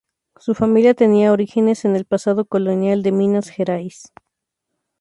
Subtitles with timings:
[0.37, 4.11] Su familia tenía orígenes en el pasado colonial de Minas Gerais.